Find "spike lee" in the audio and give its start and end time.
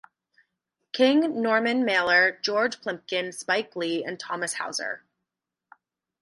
3.33-4.03